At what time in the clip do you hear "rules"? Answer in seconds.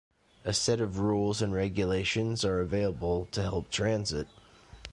0.97-1.43